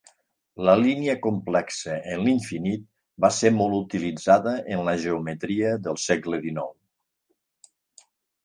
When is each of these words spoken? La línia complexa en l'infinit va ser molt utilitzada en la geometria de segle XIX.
La 0.67 0.73
línia 0.83 1.13
complexa 1.25 1.97
en 2.13 2.23
l'infinit 2.27 2.87
va 3.25 3.31
ser 3.41 3.53
molt 3.59 3.77
utilitzada 3.81 4.55
en 4.77 4.83
la 4.91 4.97
geometria 5.07 5.77
de 5.89 5.97
segle 6.09 6.41
XIX. 6.47 7.75